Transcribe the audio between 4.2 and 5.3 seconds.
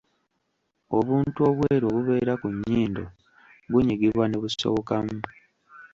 ne busowokamu.